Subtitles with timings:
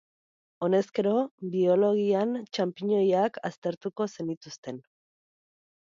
[0.67, 1.11] Honezkero,
[1.57, 4.85] biologian txanpiñoiak aztertuko zenituzten.